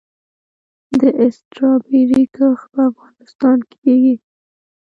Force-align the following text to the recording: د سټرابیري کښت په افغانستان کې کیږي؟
د 0.99 1.01
سټرابیري 1.37 2.23
کښت 2.35 2.65
په 2.73 2.79
افغانستان 2.89 3.57
کې 3.69 3.77
کیږي؟ 3.83 4.15